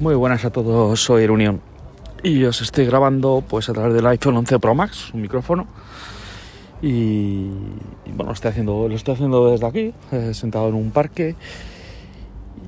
[0.00, 1.60] Muy buenas a todos, soy Unión.
[2.24, 5.68] Y os estoy grabando pues a través del iPhone 11 Pro Max, un micrófono.
[6.82, 7.46] Y,
[8.12, 11.36] bueno, estoy haciendo, lo estoy haciendo desde aquí, eh, sentado en un parque.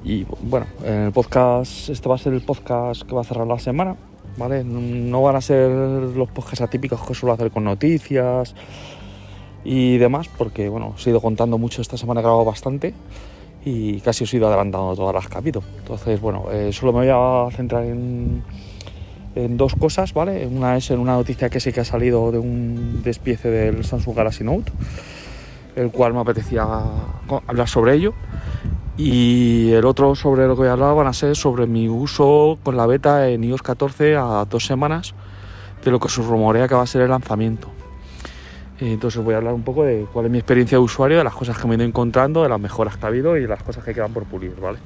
[0.04, 3.48] Y bueno, en el podcast, este va a ser el podcast que va a cerrar
[3.48, 3.96] la semana,
[4.36, 4.62] ¿vale?
[4.62, 8.54] No van a ser los podcasts atípicos que suelo hacer con noticias
[9.64, 12.94] y demás, porque bueno, os he ido contando mucho esta semana, he grabado bastante
[13.66, 15.68] y casi os he ido adelantando todas las capítulos.
[15.78, 18.44] Entonces, bueno, eh, solo me voy a centrar en,
[19.34, 20.46] en, dos cosas, ¿vale?
[20.46, 24.14] Una es en una noticia que sí que ha salido de un despiece del Samsung
[24.14, 24.70] Galaxy Note,
[25.74, 26.64] el cual me apetecía
[27.48, 28.14] hablar sobre ello.
[28.96, 32.58] Y el otro sobre lo que voy a hablar van a ser sobre mi uso
[32.62, 35.12] con la beta en iOS 14 a dos semanas
[35.84, 37.75] de lo que se rumorea que va a ser el lanzamiento.
[38.78, 41.34] Entonces voy a hablar un poco de cuál es mi experiencia de usuario, de las
[41.34, 43.82] cosas que me he ido encontrando, de las mejoras que ha habido y las cosas
[43.82, 44.78] que quedan por pulir, ¿vale?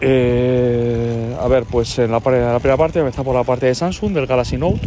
[0.00, 4.26] Eh, a ver, pues en la, primera parte empezar por la parte de Samsung, del
[4.26, 4.80] Galaxy Note,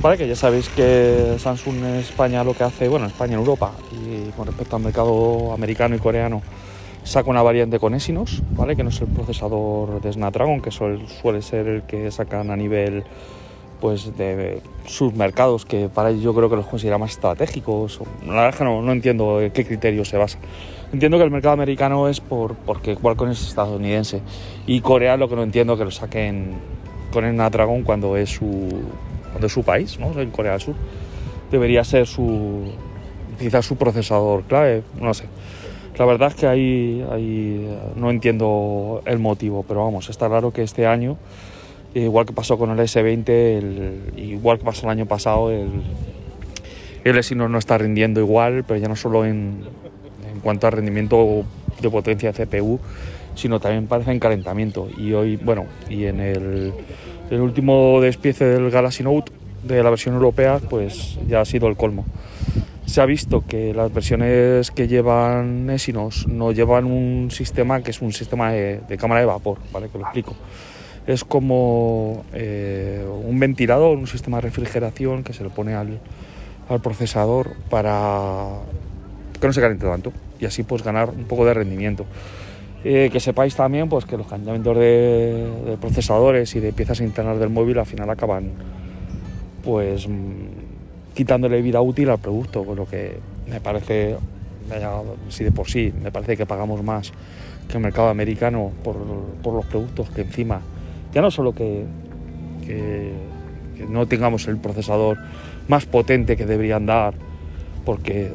[0.00, 0.16] ¿vale?
[0.16, 3.72] Que ya sabéis que Samsung en España lo que hace, bueno, en España, en Europa,
[3.92, 6.42] y con respecto al mercado americano y coreano,
[7.04, 8.76] saca una variante con Exynos, ¿vale?
[8.76, 13.04] Que no es el procesador de Snapdragon, que suele ser el que sacan a nivel
[13.80, 18.00] pues de sus mercados que para ellos yo creo que los considera más estratégicos.
[18.26, 20.38] La verdad no, no entiendo en qué criterio se basa.
[20.92, 24.22] Entiendo que el mercado americano es por, porque Qualcomm es estadounidense
[24.66, 26.54] y Corea lo que no entiendo que lo saquen
[27.12, 28.68] con el Natragon cuando es su,
[29.30, 30.18] cuando es su país, ¿no?
[30.20, 30.74] en Corea del Sur.
[31.50, 32.72] Debería ser su
[33.38, 35.24] quizás su procesador clave, no sé.
[35.98, 40.62] La verdad es que ahí, ahí no entiendo el motivo, pero vamos, está claro que
[40.62, 41.16] este año
[41.94, 45.70] igual que pasó con el S20, el, igual que pasó el año pasado, el,
[47.04, 49.64] el Exynos no está rindiendo igual, pero ya no solo en,
[50.32, 51.44] en cuanto a rendimiento
[51.80, 52.80] de potencia de CPU,
[53.34, 54.88] sino también parece en calentamiento.
[54.96, 56.72] Y hoy, bueno, y en el,
[57.30, 59.32] el, último despiece del Galaxy Note
[59.62, 62.04] de la versión europea, pues ya ha sido el colmo.
[62.86, 68.02] Se ha visto que las versiones que llevan Exynos no llevan un sistema que es
[68.02, 69.88] un sistema de, de cámara de vapor, ¿vale?
[69.88, 70.36] Que lo explico
[71.06, 76.00] es como eh, un ventilador, un sistema de refrigeración que se le pone al,
[76.68, 78.46] al, procesador para
[79.38, 82.06] que no se caliente tanto y así pues ganar un poco de rendimiento.
[82.84, 87.48] Eh, que sepáis también pues que los calentamientos de, procesadores y de piezas internas del
[87.48, 88.50] móvil al final acaban
[89.62, 94.16] pues mm, quitándole vida útil al producto, con lo que me parece,
[95.28, 97.12] si de por sí, me parece que pagamos más
[97.68, 98.96] que el mercado americano por,
[99.42, 100.60] por los productos que encima
[101.14, 101.84] ya no solo que,
[102.66, 103.12] que,
[103.88, 105.18] no tengamos el procesador
[105.68, 107.14] más potente que deberían dar,
[107.84, 108.32] porque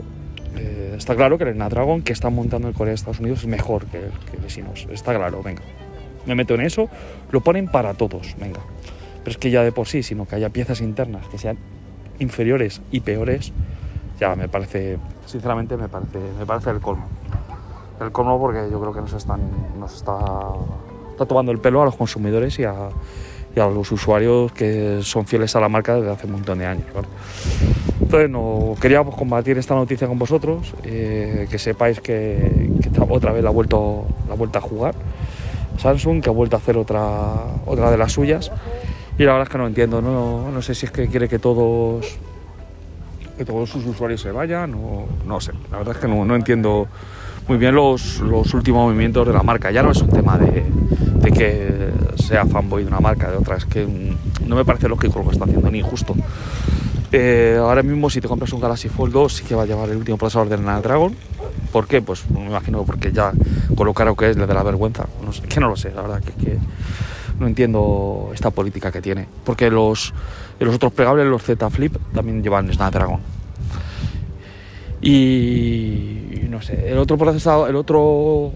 [0.55, 3.47] eh, está claro que el Snapdragon que están montando el Corea de Estados Unidos es
[3.47, 3.99] mejor que
[4.31, 5.61] que vecinos, está claro, venga.
[6.25, 6.89] Me meto en eso,
[7.31, 8.61] lo ponen para todos, venga.
[9.23, 11.57] Pero es que ya de por sí, sino que haya piezas internas que sean
[12.19, 13.51] inferiores y peores,
[14.19, 17.07] ya me parece, sinceramente me parece, me parece el colmo.
[17.99, 19.41] El colmo porque yo creo que nos están,
[19.77, 20.19] nos está
[21.19, 22.89] está tomando el pelo a los consumidores y a,
[23.55, 26.85] los usuarios que son fieles a la marca desde hace un montón de años.
[26.95, 27.07] ¿vale?
[27.99, 32.69] Entonces, no, queríamos combatir esta noticia con vosotros, eh, que sepáis que,
[33.09, 34.95] otra vez la ha, vuelto, la ha a jugar
[35.77, 37.01] Samsung, que ha vuelto a hacer otra,
[37.65, 38.49] otra de las suyas.
[39.17, 41.39] Y la verdad es que no entiendo, no, no sé si es que quiere que
[41.39, 42.17] todos,
[43.37, 45.51] que todos sus usuarios se vayan o no sé.
[45.69, 46.87] La verdad es que no, no entiendo
[47.49, 48.21] muy bien los,
[48.53, 49.71] últimos movimientos de la marca.
[49.71, 50.63] Ya no es un tema de,
[51.21, 51.91] de, que
[52.21, 53.57] sea fanboy de una marca, de otra.
[53.57, 53.87] Es que
[54.45, 56.15] no me parece lógico lo que está haciendo, ni justo.
[57.11, 59.89] Eh, ahora mismo, si te compras un Galaxy Fold 2, sí que va a llevar
[59.89, 61.15] el último procesador del Snapdragon.
[61.71, 62.01] ¿Por qué?
[62.01, 63.31] Pues me imagino porque ya
[63.75, 65.05] con lo que es le da la vergüenza.
[65.49, 66.57] Que no lo sé, la verdad, que, que
[67.39, 69.27] no entiendo esta política que tiene.
[69.43, 70.13] Porque los,
[70.59, 73.19] los otros plegables, los Z Flip, también llevan Snapdragon.
[75.01, 78.51] Y no sé, el otro procesador, el otro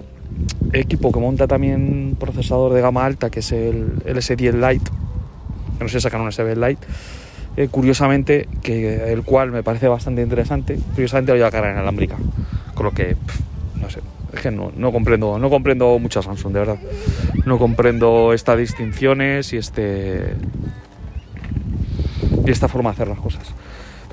[0.74, 4.92] equipo que monta también procesador de gama alta, que es el, el S10 Lite,
[5.78, 6.88] que no sé, sacan un S10 Lite,
[7.56, 12.18] eh, curiosamente, que el cual me parece bastante interesante, curiosamente lo lleva cara inalámbrica,
[12.74, 13.16] con lo que,
[13.80, 14.00] no sé,
[14.34, 16.78] es que no, comprendo, no comprendo mucho Samsung, de verdad,
[17.46, 20.34] no comprendo estas distinciones y este
[22.46, 23.44] y esta forma de hacer las cosas.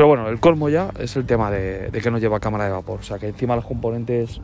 [0.01, 3.01] Pero bueno, el colmo ya es el tema de, que no lleva cámara de vapor.
[3.01, 4.41] O sea, que encima los componentes,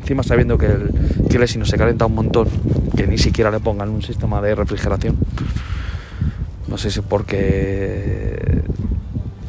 [0.00, 0.88] encima sabiendo que el,
[1.28, 2.48] que el Exynos se calienta un montón,
[2.96, 5.18] que ni siquiera le pongan un sistema de refrigeración.
[6.68, 8.62] No sé si porque...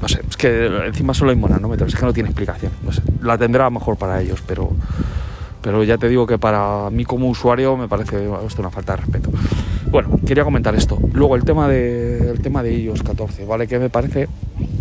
[0.01, 2.73] No sé, es que encima solo hay monanómetros, es que no tiene explicación.
[2.83, 4.71] No sé, la tendrá mejor para ellos, pero,
[5.65, 8.97] pero ya te digo que para mí como usuario me parece esto una falta de
[8.97, 9.31] respeto.
[9.89, 10.99] Bueno, quería comentar esto.
[11.11, 13.67] Luego el tema de, el tema de iOS 14, ¿vale?
[13.67, 14.27] Que me parece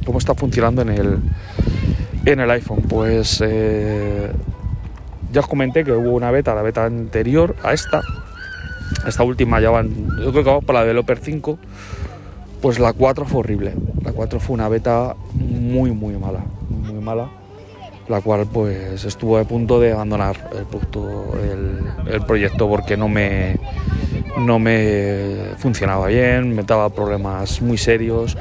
[0.04, 1.18] cómo está funcionando en el,
[2.26, 2.82] en el iPhone.
[2.86, 4.30] Pues eh,
[5.32, 8.02] ya os comenté que hubo una beta, la beta anterior a esta.
[9.08, 9.88] Esta última ya van,
[10.18, 11.58] yo creo que vamos para la Developer 5.
[12.60, 13.72] Pues la 4 fue horrible.
[14.02, 16.44] La 4 fue una beta muy, muy mala.
[16.68, 17.30] Muy mala.
[18.08, 20.36] La cual pues estuvo a punto de abandonar
[22.06, 23.56] el, proyecto porque no me,
[24.38, 28.36] no me funcionaba bien, me daba problemas muy serios,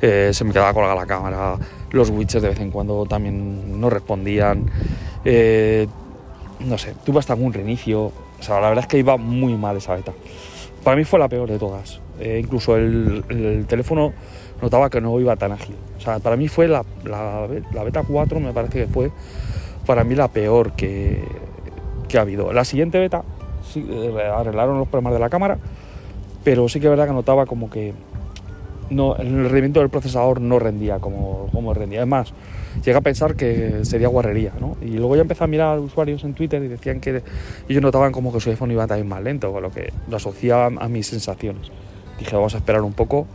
[0.00, 1.56] eh, se me quedaba colgada la cámara,
[1.90, 4.70] los widgets de vez en cuando también no respondían,
[5.24, 5.86] eh,
[6.60, 9.76] no sé, tuve hasta algún reinicio, o sea, la verdad es que iba muy mal
[9.76, 10.12] esa beta.
[10.82, 14.12] Para mí fue la peor de todas, eh, incluso el, teléfono
[14.60, 18.38] notaba que no iba tan ágil, o sea, para mí fue la, la, beta 4,
[18.38, 19.10] me parece que fue
[19.86, 21.24] para mí la peor que,
[22.08, 22.52] que ha habido.
[22.52, 23.24] La siguiente beta
[23.68, 25.58] sí, eh, arreglaron los problemas de la cámara,
[26.44, 27.92] pero sí que es verdad que notaba como que
[28.90, 32.02] no, el rendimiento del procesador no rendía como, como rendía.
[32.02, 32.32] Es más,
[32.84, 34.76] llegué a pensar que sería guarrería, ¿no?
[34.80, 37.22] Y luego ya empecé a mirar usuarios en Twitter y decían que
[37.68, 40.66] ellos notaban como que su iPhone iba también más lento, con lo que lo asociaba
[40.66, 41.70] a mis sensaciones.
[42.18, 43.26] Dije, vamos a esperar un poco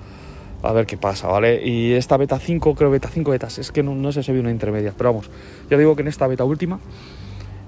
[0.63, 1.65] a ver qué pasa, ¿vale?
[1.65, 4.51] Y esta beta 5, creo beta 5 betas, es que no, sé si había una
[4.51, 5.29] intermedia, pero vamos,
[5.69, 6.79] ya digo que en esta beta última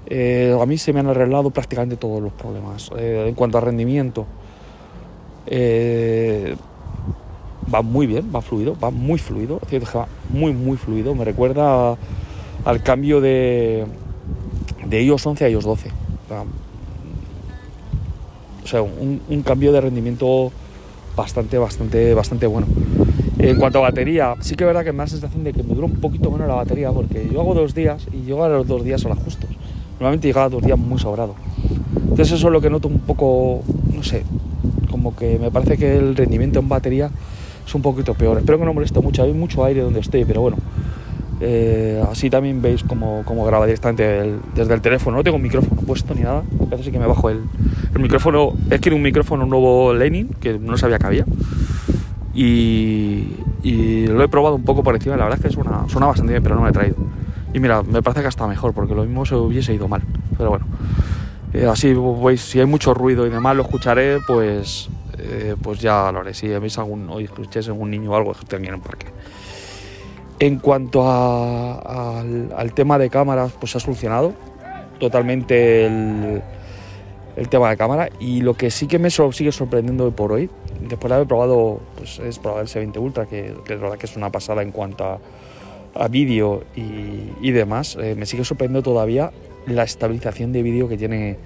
[0.06, 2.90] eh, a mí se me han arreglado prácticamente todos los problemas.
[2.98, 4.26] Eh, en cuanto a rendimiento,
[5.46, 6.56] eh,
[7.72, 11.14] va muy bien, va fluido, va muy fluido, va muy, muy fluido.
[11.14, 11.96] Me recuerda
[12.64, 13.86] al cambio de,
[14.86, 15.90] de iOS 11 a iOS 12.
[18.62, 20.52] O sea, un, cambio de rendimiento
[21.20, 22.66] bastante, bastante, bastante bueno.
[23.38, 25.62] En cuanto a batería, sí que es verdad que me da la sensación de que
[25.62, 28.48] me dura un poquito menos la batería, porque yo hago dos días y llego a
[28.48, 29.50] los dos días las justos.
[29.98, 31.34] Normalmente llegaba dos días muy sobrado.
[31.94, 33.62] Entonces eso es lo que noto un poco,
[33.94, 34.24] no sé,
[34.90, 37.10] como que me parece que el rendimiento en batería
[37.66, 38.38] es un poquito peor.
[38.38, 40.56] Espero que no moleste mucho, hay mucho aire donde esté, pero bueno.
[41.40, 45.16] Eh, así también veis cómo, cómo graba directamente desde el teléfono.
[45.16, 46.42] No tengo micrófono puesto ni nada.
[46.68, 47.42] Parece que me bajo el,
[47.94, 48.52] el micrófono.
[48.70, 51.24] Es que era un micrófono nuevo Lenin que no sabía que había.
[52.34, 55.16] Y, y, lo he probado un poco por encima.
[55.16, 56.96] La verdad es que suena, suena bastante bien, pero no me he traído.
[57.52, 60.02] Y mira, me parece que está mejor, porque lo mismo se hubiese ido mal.
[60.36, 60.66] Pero bueno,
[61.52, 64.88] eh, así veis, si hay mucho ruido y demás lo escucharé, pues,
[65.18, 66.34] eh, pues ya lo haré.
[66.34, 69.06] Si veis algún, o escuchéis algún niño o algo, que en un parque.
[70.40, 74.32] En cuanto al, tema de cámaras, pues se ha solucionado
[74.98, 76.42] totalmente el,
[77.50, 78.08] tema de cámara.
[78.18, 80.50] Y lo que sí que me sigue sorprendiendo hoy por hoy,
[80.80, 84.06] después de haber probado, pues es probar el S20 Ultra, que, que es verdad que
[84.06, 85.20] es una pasada en cuanto
[85.94, 89.32] a vídeo y, demás, eh, me sigue sorprendiendo todavía
[89.66, 91.36] la estabilización de vídeo que tiene,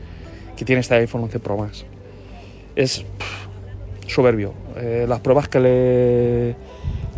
[0.56, 1.85] que tiene este iPhone 11 Pro Max.
[2.76, 3.05] Es
[4.06, 4.52] soberbio.
[4.76, 6.56] Eh, las pruebas que le,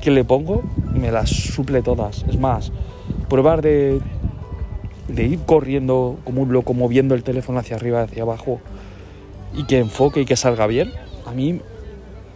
[0.07, 0.63] que le pongo
[0.95, 2.25] me las suple todas.
[2.29, 2.71] Es más,
[3.29, 4.01] pruebas de,
[5.09, 8.61] de ir corriendo como un loco, moviendo el teléfono hacia arriba, hacia abajo
[9.53, 10.93] y que enfoque y que salga bien,
[11.27, 11.61] a mí,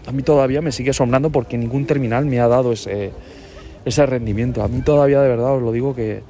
[0.05, 3.13] a mí todavía me sigue asombrando porque ningún terminal me ha dado ese,
[3.85, 4.65] ese rendimiento.
[4.65, 6.25] A mí todavía de verdad os lo digo que,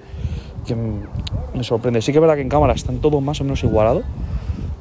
[1.54, 2.02] me sorprende.
[2.02, 4.05] Sí que es verdad que en cámara están todos más o menos igualados,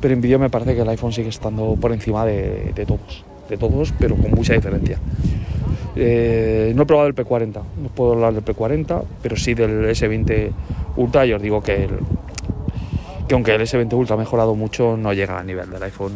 [0.01, 3.55] pero en vídeo me parece que el iPhone sigue estando por encima de, todos, de
[3.55, 5.00] todos, pero con mucha diferencia.
[5.96, 10.51] Eh, no he probado el P40, no puedo hablar del P40, pero sí del S20
[10.98, 11.89] Ultra y os digo que,
[13.27, 16.13] que aunque el S20 Ultra ha mejorado mucho, no llega al nivel del iPhone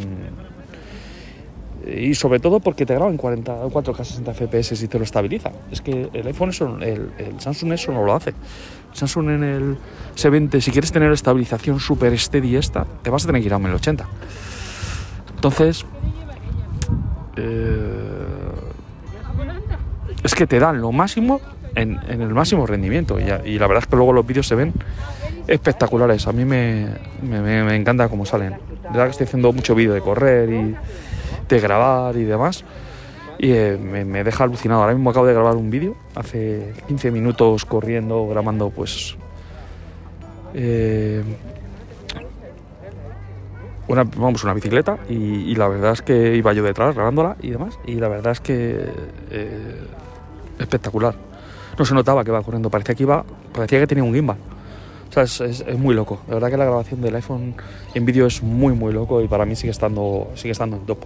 [1.86, 5.52] y sobre todo porque te graba en 40, 4K 60 FPS y te lo estabiliza.
[5.72, 8.34] Es que el iPhone, eso, el, Samsung eso no lo hace.
[8.94, 9.78] Samsung en el
[10.16, 13.60] S20, si quieres tener estabilización super steady esta, te vas a tener que ir a
[13.60, 14.06] 1080.
[15.36, 15.86] Entonces,
[17.36, 18.03] eh,
[20.24, 21.42] es que te dan lo máximo
[21.76, 23.20] en, el máximo rendimiento.
[23.20, 24.74] Y, la verdad es que luego los vídeos se ven
[25.48, 26.28] espectaculares.
[26.28, 28.58] A mí me encanta cómo salen.
[28.84, 30.76] De verdad que estoy haciendo mucho vídeo de correr y
[31.48, 32.66] de grabar y demás.
[33.40, 34.82] Y eh, me, deja alucinado.
[34.82, 39.16] Ahora mismo acabo de grabar un vídeo, hace 15 minutos corriendo, grabando pues...
[40.54, 41.24] Eh,
[43.88, 47.78] una, vamos, una bicicleta y, la verdad es que iba yo detrás grabándola y demás
[47.86, 48.90] y la verdad es que
[49.30, 49.78] eh,
[50.60, 51.16] espectacular
[51.78, 54.38] no se notaba que iba corriendo parecía que iba parecía que tenía un gimbal
[55.10, 57.56] o sea, es, muy loco la verdad que la grabación del iPhone
[57.94, 61.00] en vídeo es muy muy loco y para mí sigue estando sigue estando en top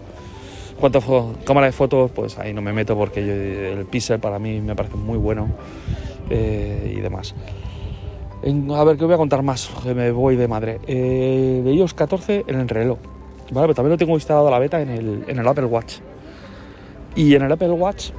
[0.79, 4.61] cuanto a cámara de fotos, pues ahí no me meto porque el pixel para mí
[4.61, 5.49] me parece muy bueno
[6.29, 7.33] eh, y demás.
[8.43, 9.69] a ver, ¿qué voy a contar más?
[9.83, 10.79] Que me voy de madre.
[10.87, 12.99] Eh, de iOS 14 en el reloj.
[13.51, 15.95] Vale, pero también lo tengo instalado a la beta en el, en el Apple Watch.
[17.15, 18.11] Y en el Apple Watch,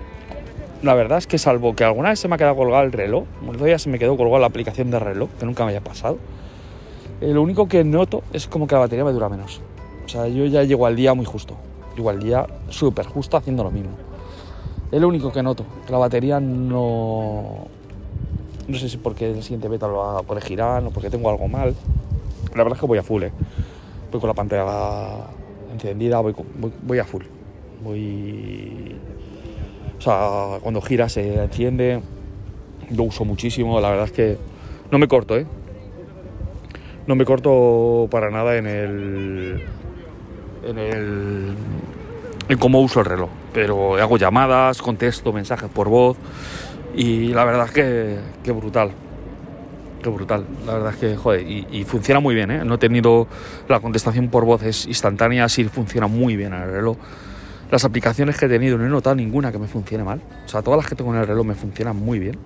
[0.82, 3.24] la verdad es que salvo que alguna vez se me ha quedado colgado el reloj,
[3.46, 6.18] otro día se me quedó colgado la aplicación de reloj, que nunca me haya pasado.
[7.20, 9.60] Eh, lo único que noto es como que la batería me dura menos.
[10.04, 11.56] O sea, yo ya llego al día muy justo.
[11.96, 13.90] Llego al día súper justo haciendo lo mismo.
[14.92, 17.66] Es lo único que noto, que la batería no,
[18.68, 21.74] no sé si porque el siguiente beta lo girar o porque tengo algo mal.
[22.54, 23.32] La verdad es que voy a full, ¿eh?
[24.10, 25.26] Voy con la pantalla
[25.72, 26.34] encendida, voy,
[26.82, 27.24] voy, a full.
[27.82, 28.96] Voy...
[29.98, 32.00] O sea, cuando gira se enciende.
[32.90, 34.38] Lo uso muchísimo, la verdad es que
[34.90, 35.46] no me corto, ¿eh?
[37.06, 39.64] No me corto para nada en el...
[40.64, 41.54] En el...
[42.48, 43.28] En cómo uso el reloj.
[43.52, 46.16] Pero hago llamadas, contesto mensajes por voz
[46.94, 48.92] y la verdad es que, que brutal.
[50.02, 50.44] Qué brutal.
[50.66, 52.64] La verdad es que, joder, y, funciona muy bien, ¿eh?
[52.64, 53.26] No he tenido
[53.68, 56.96] la contestación por voz, es instantánea, sí funciona muy bien el reloj.
[57.70, 60.20] Las aplicaciones que he tenido no he notado ninguna que me funcione mal.
[60.46, 62.38] O sea, todas las que tengo en el reloj me funcionan muy bien.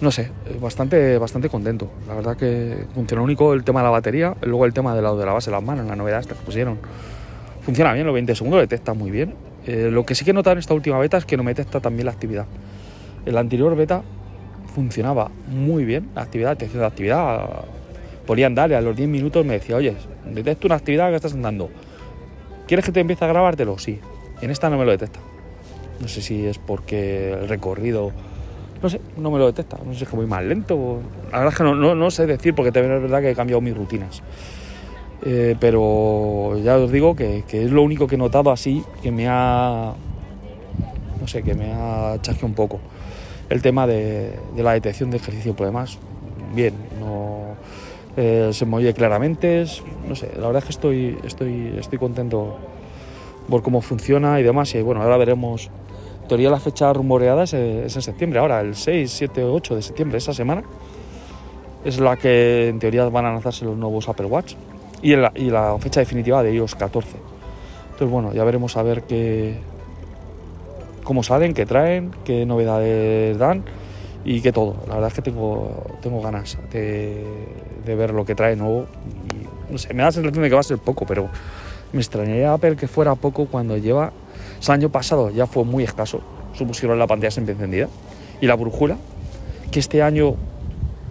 [0.00, 1.90] No sé, bastante, bastante contento.
[2.06, 5.18] La verdad que funciona único el tema de la batería, luego el tema del lado
[5.18, 6.78] de la base de las manos, la novedad que pusieron.
[7.62, 9.34] Funciona bien, los 20 segundos detecta muy bien.
[9.66, 11.52] Eh, lo que sí que he notado en esta última beta es que no me
[11.52, 12.44] detecta también la actividad.
[13.24, 14.02] El anterior beta
[14.74, 17.64] funcionaba muy bien, la actividad, te la actividad,
[18.26, 21.70] podían darle a los 10 minutos me decía, oye, detecto una actividad que estás andando.
[22.66, 23.78] ¿Quieres que te empiece a grabártelo?
[23.78, 24.00] Sí.
[24.40, 25.20] En esta no me lo detecta.
[26.00, 28.12] No sé si es porque el recorrido,
[28.82, 29.78] no sé, no me lo detecta.
[29.84, 31.00] No sé si es que voy más lento.
[31.32, 33.76] La verdad es que no, sé decir porque también es verdad que he cambiado mis
[33.76, 34.22] rutinas.
[35.24, 39.10] Eh, pero ya os digo que, que, es lo único que he notado así que
[39.10, 39.94] me ha,
[41.18, 42.80] no sé, que me ha chasqueado un poco
[43.48, 45.98] el tema de, la detección de ejercicio por demás,
[46.54, 47.56] bien, no,
[48.16, 49.64] eh, se oye claramente,
[50.08, 52.56] no sé, la verdad es que estoy, estoy, estoy contento
[53.48, 55.70] por cómo funciona y demás, y bueno, ahora veremos,
[56.22, 60.18] en teoría la fecha rumoreada es, en septiembre, ahora el 6, 7, 8 de septiembre,
[60.18, 60.62] esa semana,
[61.84, 64.54] es la que en teoría van a lanzarse los nuevos Apple Watch
[65.02, 67.16] y la, y la fecha definitiva de iOS 14.
[67.84, 69.56] Entonces bueno, ya veremos a ver qué,
[71.04, 73.62] cómo salen, qué traen, qué novedades dan
[74.24, 74.74] y qué todo.
[74.88, 77.24] La verdad es que tengo, tengo ganas de,
[77.94, 78.86] ver lo que trae nuevo.
[79.70, 81.28] No sé, me da la sensación de que va a ser poco, pero
[81.92, 84.12] me extrañaría Apple que fuera poco cuando lleva.
[84.62, 86.20] el año pasado ya fue muy escaso,
[86.54, 87.88] supusieron la pantalla siempre encendida.
[88.40, 88.96] Y la brújula,
[89.70, 90.34] que este año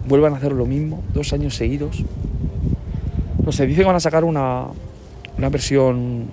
[0.06, 2.04] vuelvan a hacer lo mismo, dos años seguidos.
[3.44, 4.66] No sé, dice que van a sacar una,
[5.38, 6.26] una versión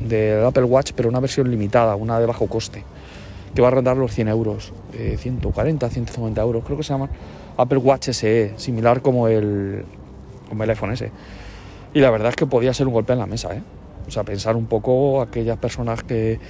[0.00, 2.84] del Apple Watch, pero una versión limitada, una de bajo coste,
[3.54, 4.72] que va a rondar los 100 euros,
[5.18, 7.08] 140, 150 euros, creo que se llama
[7.58, 9.84] Apple Watch SE, similar como el,
[10.48, 11.10] como el iPhone S.
[11.92, 13.62] Y la verdad es que podía ser un golpe en la mesa, ¿eh?
[14.06, 16.40] O sea, pensar un poco aquellas personas que,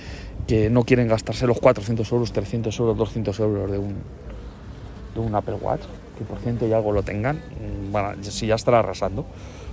[0.47, 3.97] que no quieren gastarse los 400 euros, 300 euros, 200 euros de un,
[5.15, 5.83] de un Apple Watch,
[6.17, 9.25] que por ciento y algo lo tengan, mm, bueno, si ya estará arrasando.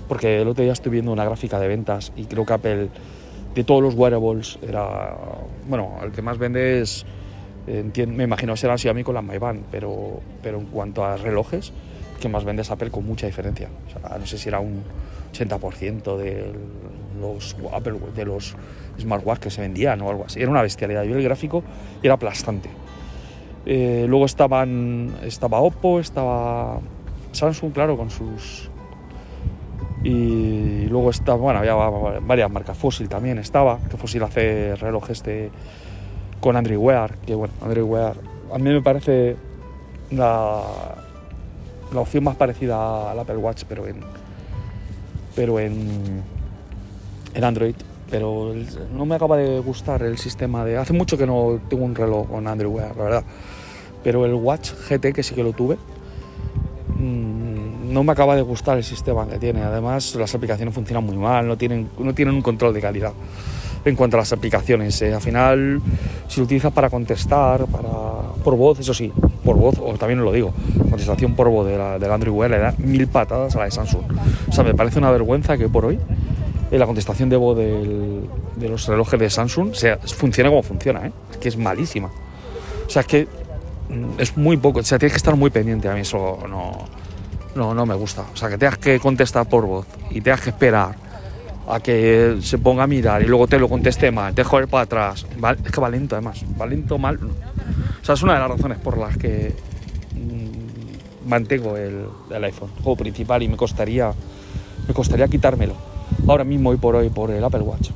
[0.08, 2.90] Porque el otro día estoy viendo una gráfica de ventas y creo que Apple
[3.56, 5.16] de todos los wearables, era,
[5.68, 7.06] bueno, el que más vende es,
[7.68, 11.72] me imagino será Xiaomi con la MyBand, pero, pero en cuanto a relojes,
[12.20, 13.70] que más vende es Apple con mucha diferencia.
[14.20, 14.84] No sé si era un
[15.34, 16.54] 80% de
[17.20, 18.56] los Apple, de los
[19.00, 20.42] smartwatch que se vendían o algo así.
[20.42, 21.04] Era una bestialidad.
[21.04, 21.64] Yo el gráfico
[22.04, 22.70] era aplastante.
[23.66, 26.80] Eh, luego estaban, estaba Oppo, estaba
[27.32, 28.70] Samsung, claro, con sus
[30.04, 31.74] y luego estaba, bueno, había
[32.20, 35.50] varias marcas, Fossil también estaba, que Fossil hace relojes de,
[36.46, 36.80] con Andrew
[37.26, 38.14] que bueno, Andrew Wear
[38.54, 39.36] a mí me parece
[40.12, 40.62] la,
[41.92, 43.96] la opción más parecida al Apple Watch, pero en,
[45.36, 46.22] pero en,
[47.34, 47.74] en Android.
[48.12, 48.54] Pero
[48.96, 50.78] no me acaba de gustar el sistema de...
[50.78, 53.24] Hace mucho que no tengo un reloj con Android Wear, la verdad.
[54.04, 55.78] Pero el Watch GT, que sí que lo tuve,
[57.00, 59.64] no me acaba de gustar el sistema que tiene.
[59.64, 63.14] Además, las aplicaciones funcionan muy mal, no tienen, no tienen un control de calidad
[63.86, 65.02] en cuanto a las aplicaciones.
[65.02, 65.82] Eh, al final,
[66.28, 69.12] si lo utilizas para contestar, para por voz, eso sí,
[69.44, 70.54] por voz, o también lo digo,
[70.90, 73.72] contestación por voz de la, del Android Wear le da mil patadas a la de
[73.72, 74.04] Samsung.
[74.48, 76.00] O sea, me parece una vergüenza que por hoy
[76.72, 81.12] eh, la contestación de voz de los relojes de Samsung sea, funcione como funciona, ¿eh?
[81.32, 82.12] es que es malísima.
[82.86, 83.28] O sea, es que
[83.90, 86.86] mm, es muy poco, o sea, tienes que estar muy pendiente, a mí eso no
[87.56, 88.26] no, no me gusta.
[88.34, 90.96] O sea, que tengas que contestar por voz y tengas que esperar
[91.68, 94.84] a que se ponga a mirar y luego te lo conteste mal, te joder para
[94.84, 95.26] atrás.
[95.64, 97.20] Es que va lento además, va lento mal.
[98.08, 99.54] O es una de las razones por las que
[100.14, 104.12] mm, mantengo el, el iPhone, juego principal y me costaría,
[104.88, 105.74] me costaría quitármelo.
[106.28, 107.90] Ahora mismo y por hoy por el Apple Watch.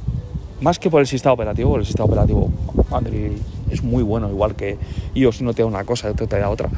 [0.62, 2.52] Más que por el sistema operativo, el sistema operativo
[2.92, 3.32] Android
[3.72, 4.78] es muy bueno, igual que
[5.14, 6.70] iOS no te da una cosa, te da otra.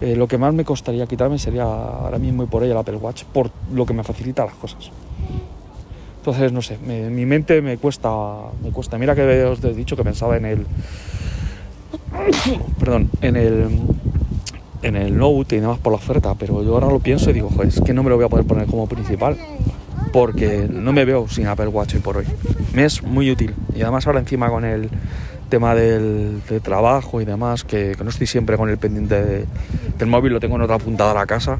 [0.00, 2.96] Eh, lo que más me costaría quitarme sería ahora mismo y por hoy el Apple
[2.96, 4.90] Watch, por lo que me facilita las cosas.
[6.22, 8.08] Entonces, no sé, mi mente me cuesta,
[8.62, 8.96] me cuesta.
[8.96, 10.66] Mira que os he dicho que pensaba en el,
[12.78, 13.66] perdón, en el,
[14.82, 17.50] en el Note y demás por la oferta, pero yo ahora lo pienso y digo,
[17.50, 19.36] joder, es que no me lo voy a poder poner como principal
[20.12, 22.26] porque no me veo sin Apple Watch hoy por hoy.
[22.72, 24.90] Me es muy útil y además ahora encima con el
[25.48, 29.44] tema del, trabajo y demás, que, no estoy siempre con el pendiente
[29.98, 31.58] del móvil, lo tengo en otra punta de la casa,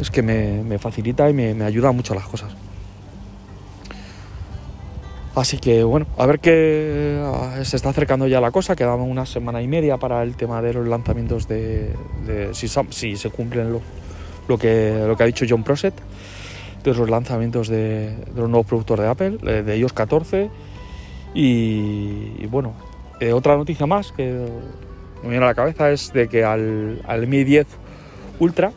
[0.00, 2.52] es que me, facilita y me, me ayuda mucho a las cosas.
[5.36, 9.26] Así que bueno, a ver qué ah, se está acercando ya la cosa, quedaba una
[9.26, 11.92] semana y media para el tema de los lanzamientos de,
[12.52, 12.68] si,
[13.16, 15.94] se cumplen lo, que, lo que ha dicho John Proset,
[16.84, 20.50] de los lanzamientos de, los nuevos productos de Apple, de iOS 14
[21.34, 22.72] y, bueno,
[23.18, 24.46] eh, otra noticia más que
[25.24, 27.66] me viene a la cabeza es de que al, al Mi 10
[28.38, 28.70] Ultra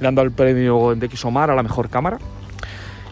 [0.00, 2.18] le han dado el premio de Xomar a la mejor cámara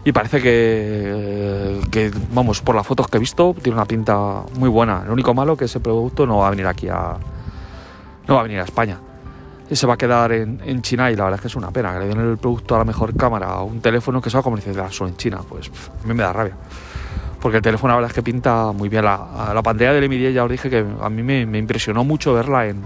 [0.05, 5.03] y parece que, vamos, por las fotos que he visto, tiene una pinta muy buena.
[5.05, 7.15] Lo único malo es que ese producto no va a venir aquí a.
[8.27, 8.99] no va a venir a España.
[9.69, 11.93] Y se va a quedar en, China y la verdad es que es una pena
[11.93, 14.41] que le den el producto a la mejor cámara a un teléfono que se va
[14.41, 15.39] a comercializar solo en China.
[15.47, 15.71] Pues
[16.03, 16.57] a mí me da rabia.
[17.39, 19.05] Porque el teléfono la verdad es que pinta muy bien.
[19.05, 22.67] La, la pantalla del M10 ya os dije que a mí me, impresionó mucho verla
[22.67, 22.81] en,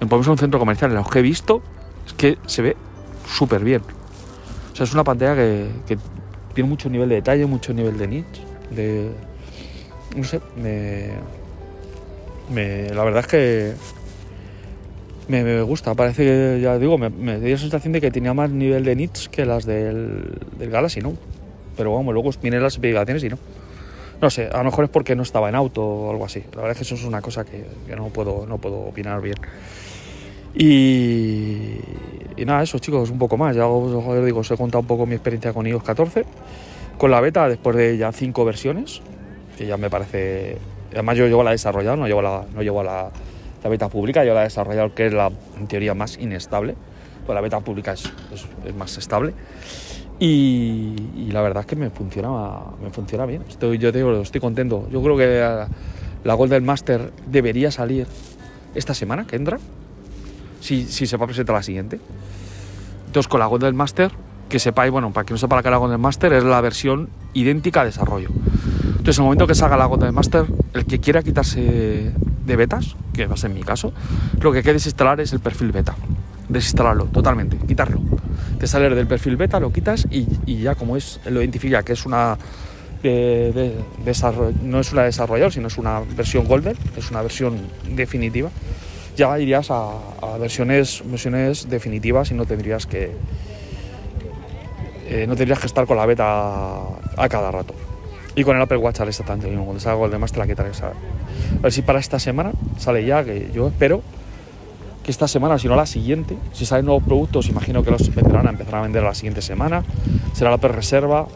[0.00, 0.90] en por un centro comercial.
[0.90, 1.62] En los que he visto
[2.04, 2.76] es que se ve
[3.28, 3.82] súper bien.
[4.72, 5.96] O sea, es una pantalla que
[6.56, 9.10] tiene mucho nivel de detalle, mucho nivel de niche, de...
[10.16, 11.10] No sé, me...
[12.94, 13.74] la verdad es que
[15.28, 18.84] me, gusta, parece que, ya digo, me, dio la sensación de que tenía más nivel
[18.84, 21.12] de nits que las del, del Galaxy, ¿no?
[21.76, 23.38] Pero vamos, luego vienen las especificaciones y no.
[24.22, 26.42] No sé, a lo mejor es porque no estaba en auto o algo así.
[26.54, 29.36] La verdad es que eso es una cosa que, no, puedo, no puedo opinar bien.
[30.56, 31.80] Y,
[32.36, 33.54] y nada, eso chicos, un poco más.
[33.54, 36.24] Ya os, digo, os he contado un poco mi experiencia con iOS 14,
[36.96, 39.02] con la beta después de ya cinco versiones,
[39.56, 40.58] que ya me parece...
[40.92, 43.10] Además yo llevo la desarrollada, no llevo la, no llevo la,
[43.62, 46.74] la beta pública, yo la he desarrollado que es la, en teoría, más inestable.
[47.26, 49.34] Pues la beta pública es, es, más estable.
[50.18, 53.42] Y, la verdad es que me funciona, me funciona bien.
[53.48, 54.88] Estoy, yo digo, estoy contento.
[54.90, 55.68] Yo creo que la,
[56.24, 58.06] la Golden Master debería salir
[58.74, 59.58] esta semana que entra
[60.60, 62.00] si, se va a presentar la siguiente.
[63.06, 64.10] Entonces, con la Golden Master,
[64.48, 67.08] que sepáis, bueno, para que no sepa la que la Golden Master es la versión
[67.34, 68.30] idéntica a desarrollo.
[68.88, 72.12] Entonces, en el momento que salga la Golden Master, el que quiera quitarse
[72.44, 73.92] de betas, que va a ser mi caso,
[74.40, 75.96] lo que hay que desinstalar es el perfil beta.
[76.48, 78.00] Desinstalarlo totalmente, quitarlo.
[78.58, 82.06] Te sales del perfil beta, lo quitas y, ya como es, lo identifica que es
[82.06, 82.38] una
[83.02, 83.74] de,
[84.62, 87.58] no es una desarrollador, sino es una versión golden, es una versión
[87.94, 88.50] definitiva
[89.16, 89.92] ya irías a,
[90.38, 93.12] versiones, versiones definitivas y no tendrías que
[95.08, 96.82] eh, no tendrías que estar con la beta
[97.16, 97.74] a, cada rato.
[98.34, 99.64] Y con el Apple Watch haré exactamente mismo.
[99.64, 100.70] Cuando salga el demás te la quitaré.
[100.70, 100.92] A
[101.62, 104.02] ver si para esta semana sale ya, que yo espero
[105.02, 108.48] que esta semana, si no la siguiente, si salen nuevos productos, imagino que los vendrán
[108.48, 109.84] a empezar a vender la siguiente semana.
[110.34, 111.28] Será la Apple Reserva.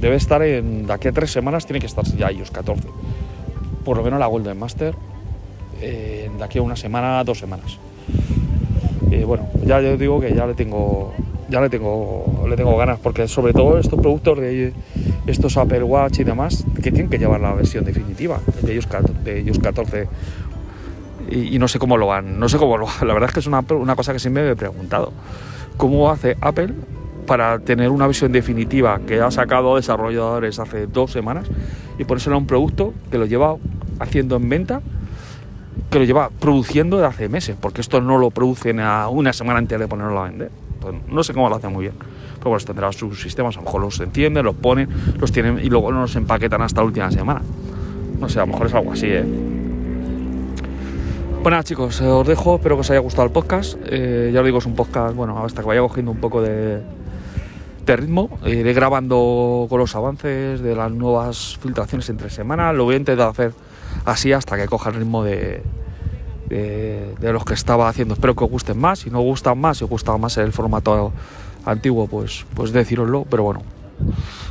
[0.00, 0.86] Debe estar en.
[0.86, 2.88] De aquí a tres semanas tiene que estar ya ellos 14.
[3.84, 4.94] Por lo menos la Golden Master
[5.80, 7.78] eh, de aquí a una semana, dos semanas.
[9.10, 11.12] Y bueno, ya yo digo que ya le tengo
[11.48, 14.72] ya le tengo le tengo ganas porque sobre todo estos productos de
[15.26, 18.88] estos Apple Watch y demás que tienen que llevar la versión definitiva de ellos
[19.24, 20.08] de ellos 14
[21.30, 23.46] y, no sé cómo lo van no sé cómo lo la verdad es que es
[23.46, 25.12] una, una cosa que siempre me he preguntado
[25.76, 26.72] cómo hace Apple
[27.26, 31.46] para tener una versión definitiva que ha sacado desarrolladores hace dos semanas
[31.98, 33.56] y ponérselo a un producto que lo lleva
[33.98, 34.80] haciendo en venta
[35.98, 39.78] lo lleva produciendo desde hace meses, porque esto no lo producen a una semana antes
[39.78, 40.50] de ponerlo a vender.
[40.80, 41.94] Pues no sé cómo lo hacen muy bien.
[42.38, 45.68] Pero bueno, tendrá sus sistemas, a lo mejor los entienden, los ponen, los tienen y
[45.68, 47.42] luego no los empaquetan hasta la última semana.
[48.20, 49.24] No sé, a lo mejor es algo así, ¿eh?
[51.42, 53.78] Bueno, pues chicos, eh, os dejo, espero que os haya gustado el podcast.
[53.86, 56.82] Eh, ya os digo, es un podcast, bueno, hasta que vaya cogiendo un poco de,
[57.86, 58.38] de ritmo.
[58.44, 62.74] Iré grabando con los avances de las nuevas filtraciones entre semanas.
[62.74, 63.52] Lo voy a intentar hacer
[64.04, 65.62] así hasta que coja el ritmo de,
[66.48, 68.14] eh, de los que estaba haciendo.
[68.14, 69.00] Espero que os gusten más.
[69.00, 71.12] Si no gustan más, si os gustaba más el formato
[71.64, 73.26] antiguo, pues, pues decíroslo.
[73.28, 73.62] Pero bueno,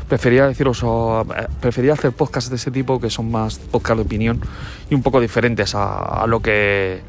[0.08, 4.42] prefería deciros, eh, prefería hacer podcasts de ese tipo que son más podcast de opinión
[4.90, 7.02] y un poco diferentes a, a lo que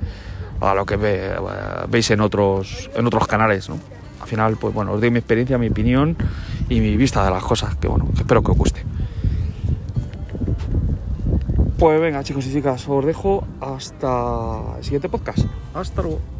[0.60, 1.36] a lo que ve, eh,
[1.88, 3.78] veis en otros en otros canales, ¿no?
[4.20, 6.16] Al final, pues bueno, os doy mi experiencia, mi opinión
[6.68, 8.82] y mi vista de las cosas, que bueno, que espero que os guste.
[11.78, 15.40] Pues venga ah, chicos y chicas, os dejo hasta el siguiente podcast.
[15.74, 16.35] Hasta luego.